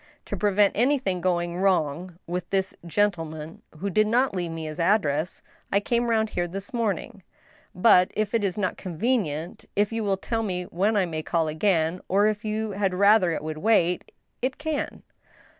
[0.25, 4.79] To prevent anything going wrong with this gentle man, who did not leave me his
[4.79, 7.21] address, I came round here this morning....
[7.75, 11.47] But if it is not convenient, if you will tell me when I may call
[11.47, 14.11] again, or if you had rather it would wait,...
[14.41, 15.03] it can."